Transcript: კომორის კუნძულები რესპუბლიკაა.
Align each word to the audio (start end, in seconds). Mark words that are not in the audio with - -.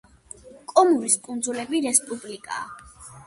კომორის 0.71 1.17
კუნძულები 1.27 1.81
რესპუბლიკაა. 1.87 2.65